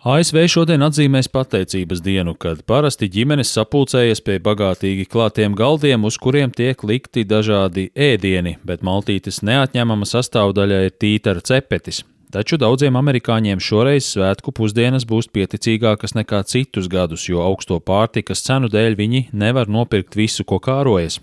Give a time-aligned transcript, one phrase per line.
[0.00, 6.48] ASV šodien atzīmēs pateicības dienu, kad parasti ģimenes sapulcējas pie bagātīgi klātiem galdiem, uz kuriem
[6.56, 12.00] tiek likti dažādi ēdieni, bet maltītes neatņemama sastāvdaļa ir tītara cepetis.
[12.32, 18.72] Taču daudziem amerikāņiem šoreiz svētku pusdienas būs pieticīgākas nekā citus gadus, jo augsto pārtikas cenu
[18.72, 21.20] dēļ viņi nevar nopirkt visu, ko kārojas.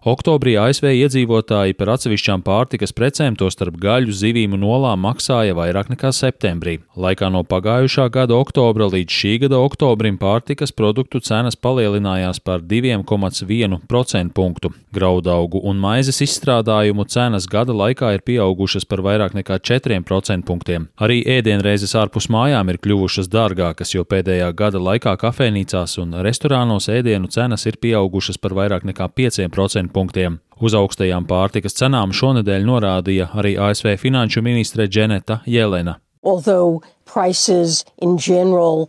[0.00, 6.08] Oktobrī ASV iedzīvotāji par atsevišķām pārtikas precēm, tostarp gaļu, zivīm un olām, maksāja vairāk nekā
[6.16, 6.78] septembrī.
[6.96, 14.32] Laikā no pagājušā gada oktobra līdz šī gada oktobrim pārtikas produktu cenas palielinājās par 2,1%
[14.32, 14.70] punktu.
[14.96, 20.88] Graudaugu un maizes izstrādājumu cenas gada laikā ir pieaugušas par vairāk nekā 4% punktiem.
[20.96, 27.28] Arī ēdienreizes ārpus mājām ir kļuvušas dārgākas, jo pēdējā gada laikā kafejnīcās un restorānos ēdienu
[27.28, 30.38] cenas ir pieaugušas par vairāk nekā 5% punktiem.
[30.60, 35.96] Uz augstajām pārtikas cenām šonadēļ norādīja arī ASV finanšu ministre Dženeta Jelena.
[36.22, 38.88] Although prices in general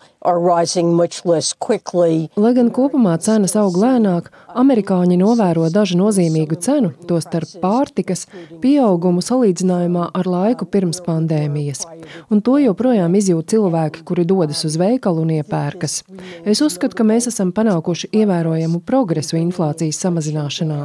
[2.37, 4.27] Lai gan kopumā cenas aug lēnāk,
[4.61, 8.27] amerikāņi novēro dažu nozīmīgu cenu, tostarp pārtikas,
[8.61, 11.87] pieaugumu salīdzinājumā ar laiku pirms pandēmijas.
[12.29, 16.03] Un to joprojām izjūt cilvēki, kuri dodas uz veikalu un iepērkas.
[16.45, 20.83] Es uzskatu, ka mēs esam panākuši ievērojamu progresu inflācijas samazināšanā,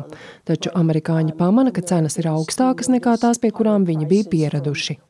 [0.48, 5.00] taču amerikāņi pamana, ka cenas ir augstākas nekā tās, pie kurām viņi bija pieraduši.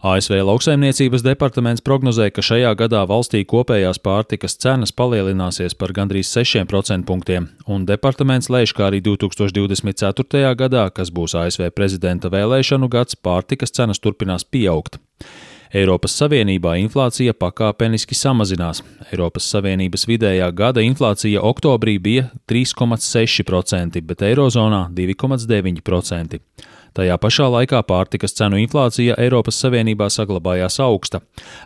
[0.00, 7.06] ASV lauksaimniecības departaments prognozē, ka šajā gadā valstī kopējās pārtikas cenas palielināsies par gandrīz 6%
[7.08, 10.54] punktiem, un departaments lēš, ka arī 2024.
[10.56, 15.00] gadā, kas būs ASV prezidenta vēlēšanu gads, pārtikas cenas turpinās pieaugt.
[15.70, 18.80] Eiropas Savienībā inflācija pakāpeniski samazinās.
[19.12, 26.40] Eiropas Savienības vidējā gada inflācija oktobrī bija 3,6%, bet Eirozonā 2,9%.
[26.96, 31.20] Tajā pašā laikā pārtikas cenu inflācija Eiropas Savienībā saglabājās augsta.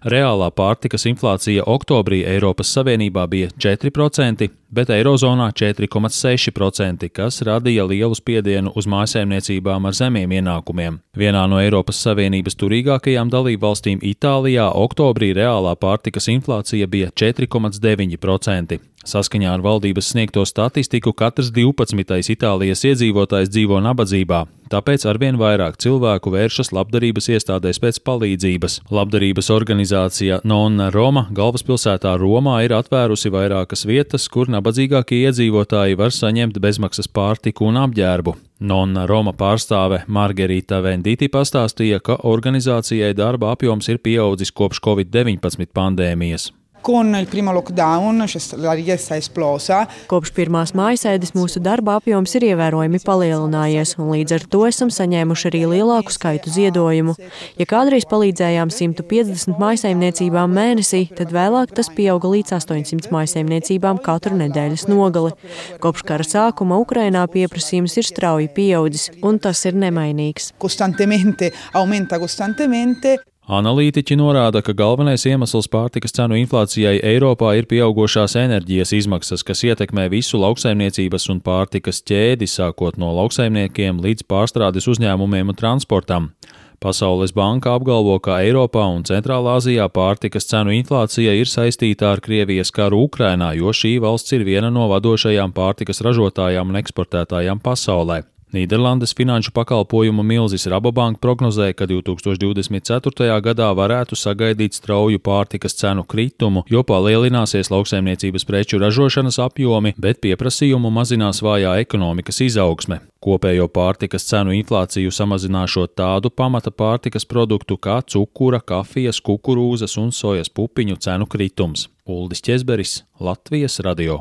[0.04, 8.72] Reālā pārtikas inflācija oktobrī Eiropas Savienībā bija 4%, bet Eirozonā 4,6%, kas radīja lielu spiedienu
[8.74, 10.98] uz mājsaimniecībām ar zemiem ienākumiem.
[11.16, 18.82] Vienā no Eiropas Savienības turīgākajām dalībvalstīm Itālijā oktobrī reālā pārtikas inflācija bija 4,9%.
[19.04, 22.32] Saskaņā ar valdības sniegto statistiku katrs 12.
[22.32, 24.38] Itālijas iedzīvotājs dzīvo nabadzībā,
[24.72, 28.78] tāpēc arvien vairāk cilvēku vēršas labdarības iestādēs pēc palīdzības.
[28.88, 36.56] Labdarības organizācija Nonna Roma galvaspilsētā Romā ir atvērusi vairākas vietas, kur nabadzīgākie iedzīvotāji var saņemt
[36.56, 38.32] bezmaksas pārtiku un apģērbu.
[38.64, 46.52] Nonna Roma pārstāve Margarita Vendīti pastāstīja, ka organizācijai darba apjoms ir pieaudzis kopš Covid-19 pandēmijas.
[46.84, 49.86] Con il primo lockdown la richiesta è esplosa.
[50.04, 55.48] Kopš pirmās mājasēdes mūsu darba apjoms ir ievērojami palielinājies, un līdz ar to esam saņēmuši
[55.48, 57.16] arī lielāku skaitu ziedojumu.
[57.56, 64.84] Ja kādreiz palīdzējām 150 mājsaimniecībām mēnesī, tad vēlāk tas pieauga līdz 800 mājsaimniecībām katru nedēļas
[64.92, 65.32] nogali.
[65.80, 70.52] Kopš kara sākuma Ukrainā pieprasījums ir strauji pieaudzis, un tas ir nemainīgs.
[70.60, 73.22] Constantemente aumenta costantemente.
[73.44, 80.06] Analītiķi norāda, ka galvenais iemesls pārtikas cenu inflācijai Eiropā ir pieaugušās enerģijas izmaksas, kas ietekmē
[80.08, 86.32] visu lauksaimniecības un pārtikas ķēdi, sākot no lauksaimniekiem līdz pārstrādes uzņēmumiem un transportam.
[86.80, 92.72] Pasaules banka apgalvo, ka Eiropā un Centrālā Azijā pārtikas cenu inflācija ir saistīta ar Krievijas
[92.72, 98.24] karu Ukrainā, jo šī valsts ir viena no vadošajām pārtikas ražotājām un eksportētājām pasaulē.
[98.54, 103.38] Nīderlandes finanšu pakalpojumu milzis Rabobank prognozē, ka 2024.
[103.42, 110.92] gadā varētu sagaidīt strauju pārtikas cenu kritumu, jo palielināsies lauksaimniecības preču ražošanas apjomi, bet pieprasījumu
[110.94, 113.00] mazinās vājā ekonomikas izaugsme.
[113.24, 120.52] Kopējo pārtikas cenu inflāciju samazināšot tādu pamata pārtikas produktu kā cukura, kafijas, kukurūzas un sojas
[120.52, 121.88] pupiņu cenu kritums.
[122.06, 124.20] Uldis Česberis, Latvijas radio.